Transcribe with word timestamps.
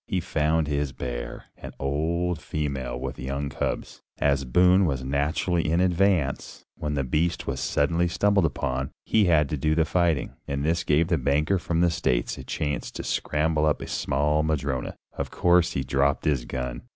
He 0.07 0.19
found 0.19 0.65
his 0.67 0.93
bear, 0.93 1.45
an 1.59 1.73
old 1.79 2.41
female 2.41 2.99
with 2.99 3.19
young 3.19 3.49
cubs. 3.49 4.01
As 4.17 4.45
Boone 4.45 4.87
was 4.87 5.03
naturally 5.03 5.71
in 5.71 5.79
advance 5.79 6.65
when 6.75 6.95
the 6.95 7.03
beast 7.03 7.45
was 7.45 7.59
suddenly 7.59 8.07
stumbled 8.07 8.45
upon, 8.47 8.89
he 9.05 9.25
had 9.25 9.47
to 9.49 9.57
do 9.57 9.75
the 9.75 9.85
fighting, 9.85 10.33
and 10.47 10.65
this 10.65 10.83
gave 10.83 11.09
the 11.09 11.19
banker 11.19 11.59
from 11.59 11.81
the 11.81 11.91
States 11.91 12.35
a 12.39 12.43
chance 12.43 12.89
to 12.89 13.03
scramble 13.03 13.67
up 13.67 13.79
a 13.79 13.85
small 13.85 14.41
madrona. 14.41 14.95
Of 15.13 15.29
course 15.29 15.73
he 15.73 15.83
dropped 15.83 16.25
his 16.25 16.45
gun. 16.45 16.81